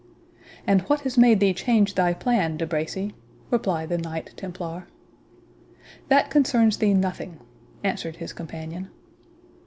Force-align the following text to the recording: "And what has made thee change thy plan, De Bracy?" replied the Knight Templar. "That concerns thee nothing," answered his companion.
"And 0.65 0.81
what 0.89 1.01
has 1.01 1.15
made 1.15 1.39
thee 1.39 1.53
change 1.53 1.93
thy 1.93 2.15
plan, 2.15 2.57
De 2.57 2.65
Bracy?" 2.65 3.13
replied 3.51 3.89
the 3.89 3.99
Knight 3.99 4.33
Templar. 4.35 4.87
"That 6.07 6.31
concerns 6.31 6.77
thee 6.77 6.95
nothing," 6.95 7.37
answered 7.83 8.15
his 8.15 8.33
companion. 8.33 8.87